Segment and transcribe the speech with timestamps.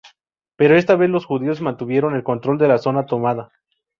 [0.55, 3.51] Pero esta vez los judíos mantuvieron el control de la zona tomada.